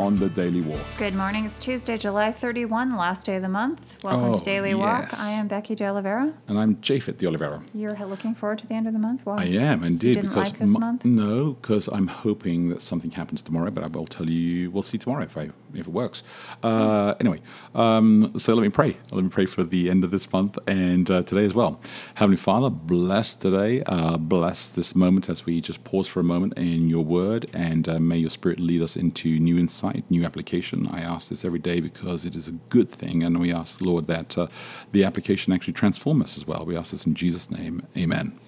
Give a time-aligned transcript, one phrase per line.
[0.00, 0.80] on the Daily Walk.
[0.98, 1.44] Good morning.
[1.46, 3.96] It's Tuesday, July 31, last day of the month.
[4.02, 5.16] Welcome Oh, to Daily Walk.
[5.20, 6.32] I am Becky De Oliveira.
[6.48, 7.62] And I'm Japhet de Oliveira.
[7.72, 9.24] You're looking forward to the end of the month?
[9.24, 9.42] Why?
[9.42, 11.04] I am indeed because like this mo- month?
[11.04, 13.70] no, because I'm hoping that something happens tomorrow.
[13.70, 16.22] But I will tell you, we'll see tomorrow if I if it works.
[16.62, 17.40] Uh, anyway,
[17.76, 18.96] um, so let me pray.
[19.12, 21.80] Let me pray for the end of this month and uh, today as well.
[22.14, 23.82] Heavenly Father, bless today.
[23.86, 27.88] Uh, bless this moment as we just pause for a moment in Your Word, and
[27.88, 30.86] uh, may Your Spirit lead us into new insight, new application.
[30.88, 34.06] I ask this every day because it is a good thing, and we ask Lord
[34.06, 34.46] that uh,
[34.92, 36.64] the application actually transform us as well.
[36.64, 37.86] We ask this in Jesus' name.
[37.96, 38.38] Amen.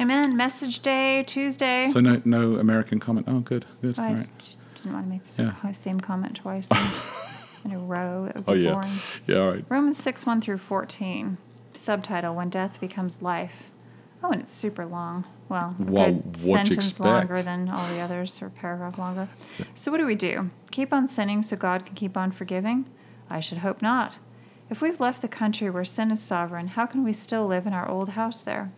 [0.00, 0.36] Amen.
[0.36, 1.86] Message day, Tuesday.
[1.86, 3.26] So no, no American comment.
[3.28, 3.98] Oh, good, good.
[3.98, 4.56] I All right.
[4.76, 5.72] didn't want to make the Yeah.
[5.72, 6.68] same- comment twice
[7.64, 8.24] in a row.
[8.26, 8.92] It would Oh yeah, boring.
[9.26, 9.36] yeah.
[9.38, 9.64] All right.
[9.68, 11.36] Romans 6, 1 through 14.
[11.74, 13.70] Subtitle When Death Becomes Life.
[14.22, 15.24] Oh, and it's super long.
[15.48, 19.28] Well, a Well, good sentence longer than all the others, or paragraph longer.
[19.74, 20.50] So, what do we do?
[20.70, 22.86] Keep on sinning so God can keep on forgiving?
[23.28, 24.14] I should hope not.
[24.70, 27.72] If we've left the country where sin is sovereign, how can we still live in
[27.74, 28.72] our old house there?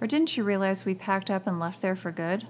[0.00, 2.46] Or didn't you realize we packed up and left there for good?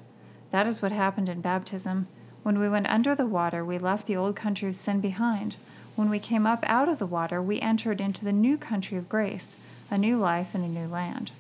[0.51, 2.09] That is what happened in baptism.
[2.43, 5.57] When we went under the water, we left the old country of sin behind.
[5.95, 9.09] When we came up out of the water, we entered into the new country of
[9.09, 9.57] grace,
[9.91, 11.33] a new life and a new land.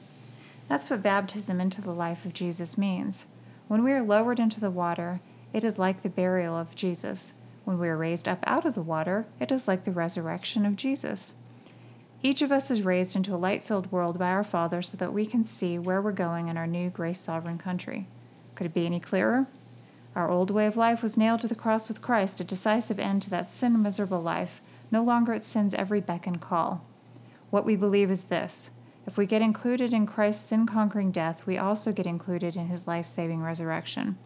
[0.71, 3.27] That's what baptism into the life of Jesus means.
[3.67, 5.21] When we are lowered into the water,
[5.53, 7.35] it is like the burial of Jesus.
[7.65, 10.77] When we are raised up out of the water, it is like the resurrection of
[10.77, 11.35] Jesus.
[12.23, 15.13] Each of us is raised into a light filled world by our Father so that
[15.13, 18.07] we can see where we're going in our new grace sovereign country.
[18.55, 19.49] Could it be any clearer?
[20.15, 23.23] Our old way of life was nailed to the cross with Christ, a decisive end
[23.23, 24.63] to that sin miserable life,
[24.93, 26.85] no longer at sin's every beck and call.
[27.51, 28.71] What we believe is this
[29.11, 32.87] if we get included in Christ's sin conquering death, we also get included in his
[32.87, 34.17] life saving resurrection.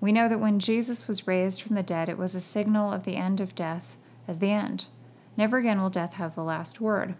[0.00, 3.04] We know that when Jesus was raised from the dead, it was a signal of
[3.04, 4.86] the end of death as the end.
[5.36, 7.14] Never again will death have the last word.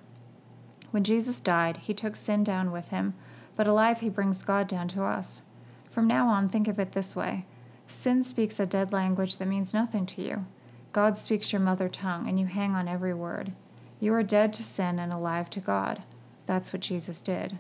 [0.91, 3.13] When Jesus died, he took sin down with him,
[3.57, 5.43] but alive he brings God down to us.
[5.91, 7.45] From now on, think of it this way
[7.87, 10.47] sin speaks a dead language that means nothing to you.
[10.93, 13.53] God speaks your mother tongue, and you hang on every word.
[14.01, 16.05] You are dead to sin and alive to God.
[16.47, 17.59] That's what Jesus did.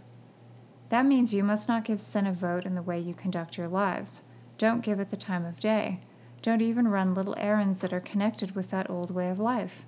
[0.88, 3.68] That means you must not give sin a vote in the way you conduct your
[3.68, 4.22] lives.
[4.58, 6.00] Don't give it the time of day.
[6.42, 9.86] Don't even run little errands that are connected with that old way of life.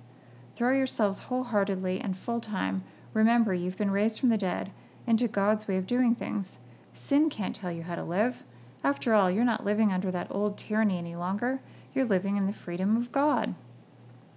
[0.55, 2.83] Throw yourselves wholeheartedly and full time.
[3.13, 4.71] Remember, you've been raised from the dead
[5.05, 6.57] into God's way of doing things.
[6.93, 8.43] Sin can't tell you how to live.
[8.83, 11.59] After all, you're not living under that old tyranny any longer.
[11.93, 13.53] You're living in the freedom of God.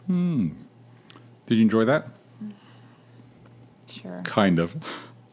[0.06, 0.50] Hmm.
[1.46, 2.08] Did you enjoy that?
[3.90, 4.22] Sure.
[4.24, 4.76] Kind of.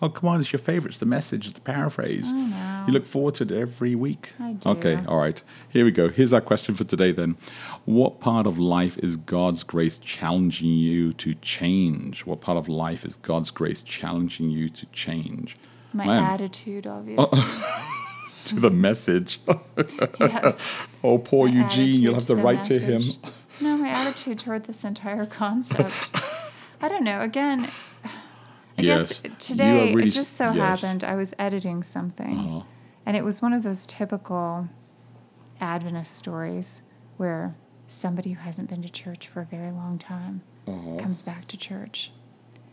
[0.02, 0.40] Oh, come on!
[0.42, 0.90] It's your favorite.
[0.92, 1.46] It's the message.
[1.46, 2.28] It's the paraphrase.
[2.28, 2.84] I know.
[2.88, 4.34] You look forward to it every week.
[4.40, 4.70] I do.
[4.70, 5.00] Okay.
[5.08, 5.42] All right.
[5.70, 6.10] Here we go.
[6.10, 7.14] Here's our question for today.
[7.14, 7.38] Then,
[7.86, 12.26] what part of life is God's grace challenging you to change?
[12.26, 15.56] What part of life is God's grace challenging you to change?
[15.94, 16.24] My Man.
[16.24, 17.40] attitude, uh, obviously.
[18.46, 19.40] To the message.
[20.20, 20.78] yes.
[21.04, 22.00] oh, poor My Eugene.
[22.00, 23.02] You'll have to the write to him.
[23.60, 26.12] No, my attitude toward this entire concept.
[26.80, 27.22] I don't know.
[27.22, 27.72] Again,
[28.78, 29.22] I Yes.
[29.22, 30.82] guess today really it just so yes.
[30.82, 32.62] happened I was editing something, Uh-huh.
[33.06, 34.68] and it was one of those typical
[35.62, 36.82] Adventist stories
[37.18, 37.56] where
[37.88, 42.12] somebody who hasn't been to church for a very long time comes back to church.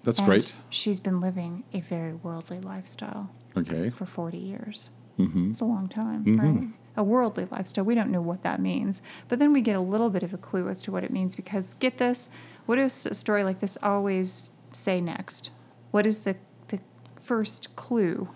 [0.03, 0.53] That's and great.
[0.71, 3.91] She's been living a very worldly lifestyle Okay.
[3.91, 4.91] for 40 years.
[5.19, 5.51] Mm-hmm.
[5.51, 6.69] It's a long time, right?
[6.97, 7.85] A worldly lifestyle.
[7.85, 9.01] We don't know what that means.
[9.29, 11.37] But then we get a little bit of a clue as to what it means
[11.37, 12.31] because, get this,
[12.67, 15.51] what does a story like this always say next?
[15.93, 16.35] What is the,
[16.69, 16.81] the
[17.21, 18.29] first clue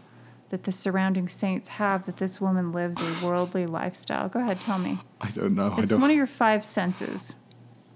[0.50, 4.29] that the surrounding saints have that this woman lives a worldly lifestyle?
[4.29, 5.00] Go ahead, tell me.
[5.20, 5.75] I don't know.
[5.76, 6.00] I It's don't.
[6.00, 7.35] one of your five senses.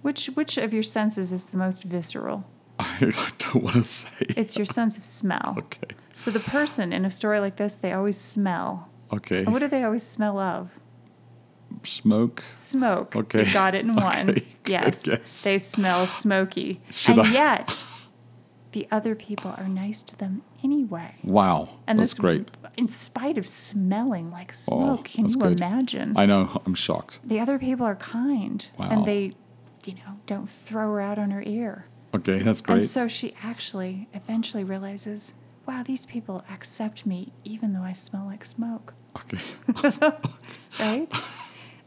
[0.03, 2.45] Which, which of your senses is the most visceral?
[2.81, 4.09] I don't want to say.
[4.31, 5.55] It's your sense of smell.
[5.59, 5.95] Okay.
[6.17, 8.89] So the person in a story like this, they always smell.
[9.13, 9.41] Okay.
[9.41, 10.71] And what do they always smell of?
[11.85, 12.43] Smoke.
[12.57, 13.15] Smoke.
[13.17, 13.47] Okay.
[13.47, 14.31] You got it in one.
[14.31, 15.43] Okay, yes.
[15.45, 16.81] They smell smoky.
[16.91, 17.85] Should and I- yet,
[18.73, 21.17] the other people are nice to them anyway.
[21.25, 21.69] Wow.
[21.87, 22.49] And that's this, great.
[22.77, 25.61] In spite of smelling like Oh, smoke, can you good.
[25.61, 26.17] imagine?
[26.17, 26.63] I know.
[26.65, 27.21] I'm shocked.
[27.25, 28.67] the other people are kind.
[28.79, 28.89] Wow.
[28.91, 29.33] And they,
[29.85, 31.87] you know, don't throw her out on her ear.
[32.15, 32.79] Okay, that's great.
[32.79, 35.33] And so she actually eventually realizes,
[35.67, 39.39] wow, these people accept me even though I smell like smoke, okay.
[40.81, 41.09] right?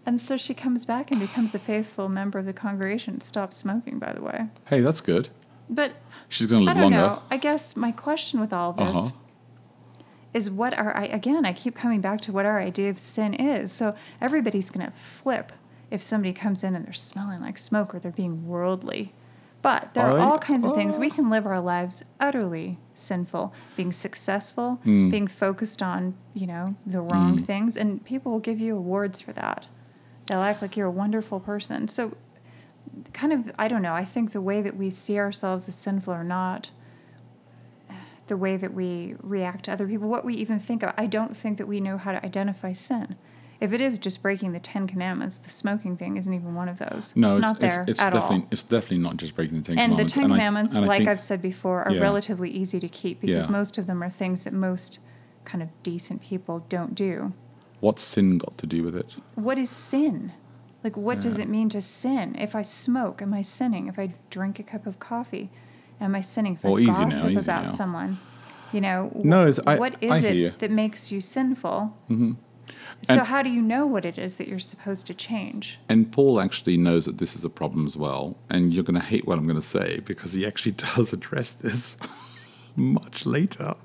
[0.06, 3.20] and so she comes back and becomes a faithful member of the congregation.
[3.22, 4.46] Stops smoking, by the way.
[4.68, 5.30] Hey, that's good.
[5.70, 5.94] But
[6.30, 6.98] She's going to I don't longer.
[6.98, 7.22] know.
[7.32, 9.10] I guess my question with all of this Uh-huh.
[10.34, 13.34] is what our I again I keep coming back to what our idea of sin
[13.34, 13.72] is.
[13.72, 15.52] So everybody's going to flip
[15.92, 19.14] if somebody comes in and they're smelling like smoke or they're being worldly.
[19.62, 21.14] But there are I- all kinds of things we uh.
[21.14, 25.10] can live our lives utterly sinful, being successful, Hmm.
[25.10, 29.32] being focused on, you know, the wrong things and people will give you awards for
[29.34, 29.68] that.
[30.26, 31.88] They'll act like you're a wonderful person.
[31.88, 32.14] So
[33.14, 36.14] kind of I don't know, I think the way that we see ourselves as sinful
[36.14, 36.72] or not
[38.28, 40.94] the way that we react to other people, what we even think of.
[40.98, 43.18] I don't think that we know how to identify sin.
[43.60, 46.80] If it is just breaking the Ten Commandments, the smoking thing isn't even one of
[46.80, 47.14] those.
[47.18, 48.48] No, it's, it's, not there it's, it's at definitely all.
[48.52, 50.14] it's definitely not just breaking the Ten And the Commandments.
[50.14, 52.02] Ten I- Commandments, and I like think- I've said before, are Yeah.
[52.02, 53.52] relatively easy to keep because Yeah.
[53.52, 55.00] most of them are things that most
[55.46, 57.34] kind of decent people don't do.
[57.82, 59.18] what's sin got to do with it?
[59.36, 60.32] What is sin?
[60.84, 62.36] Like, what does it mean to sin?
[62.38, 63.88] If I smoke, am I sinning?
[63.88, 65.50] If I drink a cup of coffee,
[66.02, 66.56] am I sinning?
[66.56, 67.72] If Well, I now, gossip easy about now.
[67.72, 68.20] someone,
[68.74, 70.48] you know, No, it's- I- what is I it you.
[70.50, 70.58] Mm-hmm.
[70.60, 71.96] that makes you sinful?
[72.10, 75.80] So, And- how do you know what it is that you're supposed to change?
[75.90, 78.38] And Paul actually knows that this is a problem as well.
[78.50, 81.54] And you're going to hate what I'm going to say because he actually does address
[81.54, 81.98] this
[82.76, 83.76] much later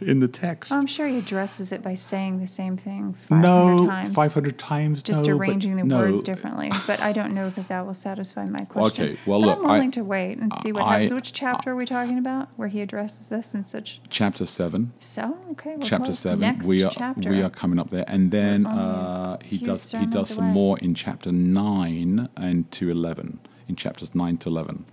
[0.00, 0.72] in the text.
[0.72, 4.14] I'm sure he addresses it by saying the same thing 500 no, times.
[4.14, 5.02] 500 times.
[5.02, 5.98] just no, arranging the no.
[5.98, 6.70] words differently.
[6.86, 9.04] But I don't know that that will satisfy my question.
[9.10, 11.12] Okay, well, But look, I'm I- willing to wait and see what I- happens.
[11.12, 14.00] Which chapter are we talking about where he addresses this in such?
[14.08, 14.92] Chapter 7.
[14.98, 16.18] So okay, we're chapter close.
[16.20, 16.40] seven.
[16.40, 17.30] Next we are chapter.
[17.30, 20.52] we are coming up there, and then uh, he does he does sermons some away.
[20.54, 23.38] more in chapter nine and to eleven.
[23.68, 24.84] In chapters nine to eleven,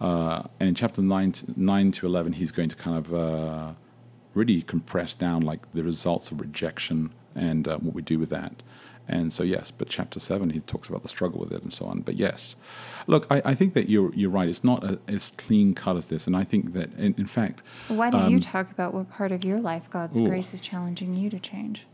[0.00, 3.72] uh, and in chapter nine to, nine to eleven, he's going to kind of uh,
[4.34, 8.62] really compress down like the results of rejection and uh, what we do with that.
[9.08, 11.86] And so yes, but chapter seven he talks about the struggle with it and so
[11.86, 12.00] on.
[12.00, 12.56] But yes,
[13.06, 14.48] look, I, I think that you're you're right.
[14.48, 17.62] It's not a, as clean cut as this, and I think that in, in fact,
[17.88, 20.28] Why don't you talk about what part of your life God's um, ooh.
[20.28, 21.84] grace is challenging you to change?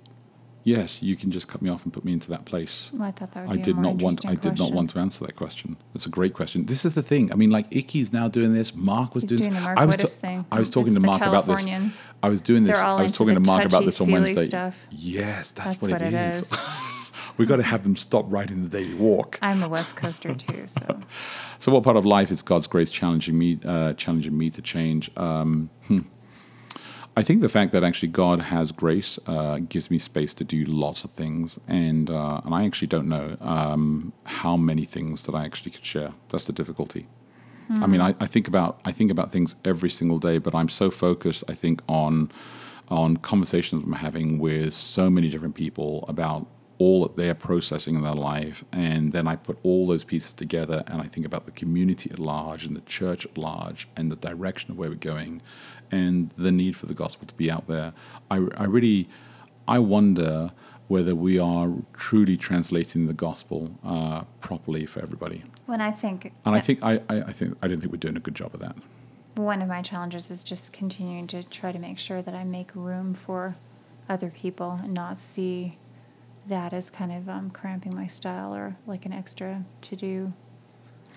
[0.68, 2.90] Yes, you can just cut me off and put me into that place.
[2.92, 4.26] Well, I thought that would I be did not want.
[4.26, 5.76] I did not want to answer that question.
[5.92, 6.66] That's a great question.
[6.66, 7.32] This is the thing.
[7.32, 8.74] I mean, like Icky's now doing this.
[8.74, 9.40] Mark was doing.
[9.40, 9.60] doing this.
[9.60, 10.18] the Mark I was.
[10.18, 10.44] Thing.
[10.52, 12.04] I was talking It's to Mark about this.
[12.22, 12.78] I was doing this.
[12.78, 14.44] I was talking to Mark about this on Wednesday.
[14.44, 14.78] stuff.
[14.90, 16.52] Yes, that's, That's what, what it is.
[16.52, 16.58] is.
[17.38, 19.38] we got to have them stop writing the daily walk.
[19.42, 21.00] I'm a West Coaster too, so
[21.58, 25.10] So, what part of life is God's grace challenging me, uh, challenging me to change?
[25.16, 26.00] Um, hmm.
[27.18, 30.64] I think the fact that actually God has grace uh, gives me space to do
[30.64, 35.34] lots of things, and uh, and I actually don't know um, how many things that
[35.34, 36.12] I actually could share.
[36.28, 37.08] That's the difficulty.
[37.70, 40.68] I mean, I, I think about I think about things every single day, but I'm
[40.68, 41.42] so focused.
[41.48, 42.30] I think on
[42.88, 46.46] on conversations I'm having with so many different people about
[46.78, 50.32] all that they are processing in their life, and then I put all those pieces
[50.32, 54.12] together, and I think about the community at large and the church at large, and
[54.12, 55.42] the direction of where we're going,
[55.90, 57.92] and the need for the gospel to be out there.
[58.30, 59.08] I, I really,
[59.66, 60.52] I wonder
[60.86, 65.42] whether we are truly translating the gospel uh, properly for everybody.
[65.66, 68.16] when I think And I think I, I, I think I don't think we're doing
[68.16, 68.76] a good job of that.
[69.34, 72.70] one of my challenges is just continuing to try to make sure that I make
[72.74, 73.56] room for
[74.08, 75.76] other people and not see
[76.48, 80.32] that as kind of um, cramping my style or like an extra to do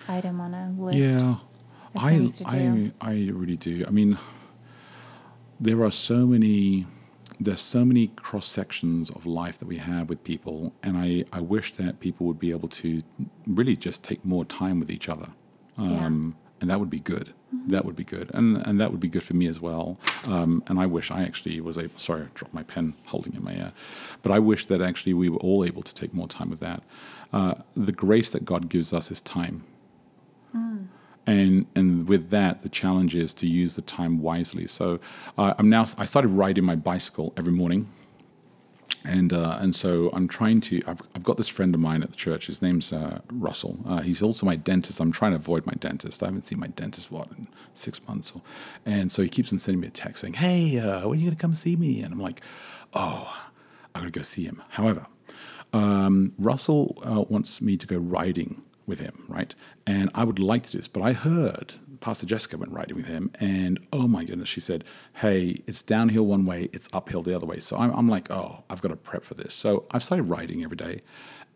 [0.08, 1.18] item on a list.
[1.18, 1.36] Yeah,
[1.96, 2.92] I I.
[3.00, 3.84] I really do.
[3.86, 4.18] I mean,
[5.60, 6.86] there are so many
[7.40, 11.40] there's so many cross sections of life that we have with people, and I I
[11.40, 13.02] wish that people would be able to
[13.46, 15.28] really just take more time with each other.
[15.78, 16.06] Yeah.
[16.06, 17.32] Um, and that would be good.
[17.66, 19.98] That would be good, and and that would be good for me as well.
[20.26, 21.98] Um, and I wish I actually was able.
[21.98, 23.72] Sorry, I dropped my pen, holding it in my ear.
[24.22, 26.82] But I wish that actually we were all able to take more time with that.
[27.32, 29.64] Uh, the grace that God gives us is time,
[31.26, 34.66] and and with that, the challenge is to use the time wisely.
[34.66, 35.00] So
[35.36, 35.86] uh, I'm now.
[35.98, 37.88] I started riding my bicycle every morning
[39.04, 40.82] and uh, and so I'm trying to.
[40.86, 42.46] I've, I've got this friend of mine at the church.
[42.46, 43.80] His name's uh, Russell.
[43.86, 45.00] Uh, he's also my dentist.
[45.00, 46.22] I'm trying to avoid my dentist.
[46.22, 48.42] I haven't seen my dentist what in six months, or,
[48.86, 51.26] and so he keeps on sending me a text saying, "Hey, uh, when are you
[51.26, 52.40] going to come see me?" And I'm like,
[52.92, 53.42] "Oh,
[53.94, 55.06] I'm going to go see him." However,
[55.72, 59.54] um, Russell uh, wants me to go riding with him, right?
[59.86, 63.06] And I would like to do this, but I heard Pastor Jessica went riding with
[63.06, 67.34] him, and oh my goodness, she said, "Hey, it's downhill one way, it's uphill the
[67.34, 70.04] other way." So I'm, I'm like, "Oh, I've got to prep for this." So I've
[70.04, 71.00] started riding every day,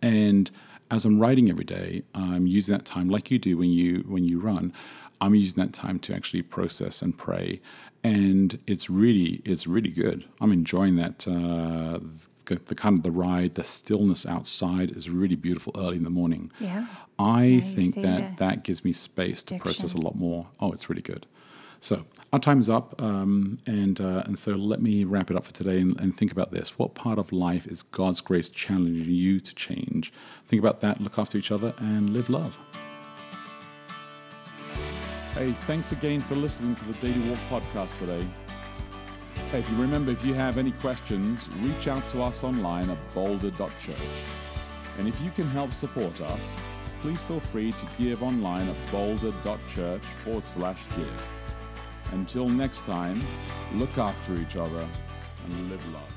[0.00, 0.50] and
[0.90, 4.24] as I'm riding every day, I'm using that time like you do when you when
[4.24, 4.72] you run.
[5.20, 7.60] I'm using that time to actually process and pray,
[8.04, 10.26] and it's really it's really good.
[10.40, 11.26] I'm enjoying that.
[11.26, 11.98] Uh,
[12.46, 16.10] the, the kind of the ride, the stillness outside is really beautiful early in the
[16.10, 16.50] morning.
[16.58, 16.86] Yeah.
[17.18, 20.46] I you think that that gives me space to process a lot more.
[20.60, 21.26] Oh, it's really good.
[21.80, 25.44] So our time is up, um, and uh, and so let me wrap it up
[25.44, 26.78] for today and, and think about this.
[26.78, 30.12] What part of life is God's grace challenging you to change?
[30.46, 31.00] Think about that.
[31.00, 32.56] Look after each other and live love.
[35.34, 38.26] Hey, thanks again for listening to the Daily Walk podcast today.
[39.56, 43.96] If you remember, if you have any questions, reach out to us online at boulder.church.
[44.98, 46.54] And if you can help support us,
[47.00, 51.28] please feel free to give online at boulder.church forward slash give.
[52.12, 53.26] Until next time,
[53.72, 54.86] look after each other
[55.46, 56.15] and live love.